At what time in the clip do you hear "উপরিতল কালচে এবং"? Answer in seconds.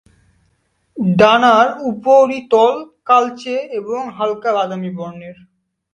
1.91-4.01